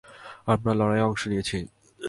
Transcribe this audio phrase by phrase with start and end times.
[0.45, 1.57] আমরা লড়াইয়ে অংশ নিয়েছি।